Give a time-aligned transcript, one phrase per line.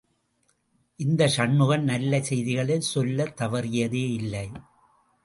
[0.99, 4.47] இந்த சண்முகம் நல்ல செய்திகளைச் சொல்ல தவறியதே இல்லை.